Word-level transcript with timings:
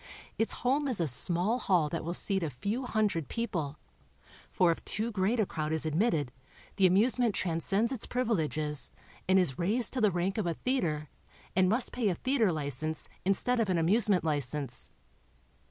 Its 0.39 0.53
home 0.65 0.87
is 0.87 0.99
a 0.99 1.07
small 1.07 1.59
hall 1.59 1.87
that 1.87 2.03
will 2.03 2.15
seat 2.15 2.41
a 2.41 2.49
few 2.49 2.87
hundred 2.87 3.27
people, 3.27 3.77
for 4.51 4.71
if 4.71 4.83
too 4.83 5.11
great 5.11 5.39
a 5.39 5.45
crowd 5.45 5.71
is 5.71 5.85
admitted 5.85 6.31
the 6.77 6.87
amusement 6.87 7.35
transceends 7.35 7.91
its 7.91 8.07
privileges 8.07 8.89
and 9.29 9.37
is 9.37 9.59
raised 9.59 9.93
to 9.93 10.01
the 10.01 10.09
rank 10.09 10.39
of 10.39 10.47
a 10.47 10.55
theater 10.55 11.07
and 11.55 11.69
must 11.69 11.91
pay 11.91 12.09
a 12.09 12.15
theater 12.15 12.51
license 12.51 13.09
instead 13.25 13.59
of 13.59 13.69
an 13.69 13.77
amusement 13.77 14.23
license. 14.23 14.89